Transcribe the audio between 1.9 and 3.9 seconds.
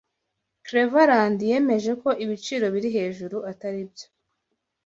ko ibiciro biri hejuru atari